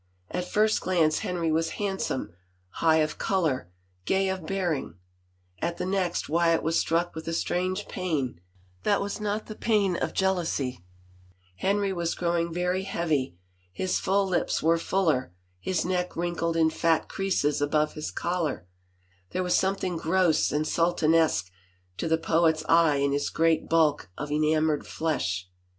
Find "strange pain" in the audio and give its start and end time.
7.33-8.41